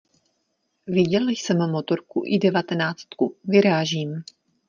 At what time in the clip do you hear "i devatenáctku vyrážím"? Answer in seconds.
2.25-4.23